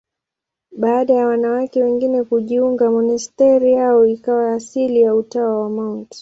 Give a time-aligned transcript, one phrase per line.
[0.77, 6.15] Baada ya wanawake wengine kujiunga, monasteri yao ikawa asili ya Utawa wa Mt.